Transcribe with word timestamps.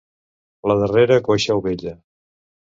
La 0.71 0.77
darrera, 0.79 1.19
coixa 1.29 1.61
o 1.61 1.63
vella. 1.69 1.97